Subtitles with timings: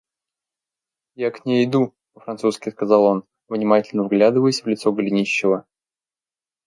[1.13, 5.67] Я к ней иду,— по-французски сказал он, внимательно вглядываясь в лицо Голенищева.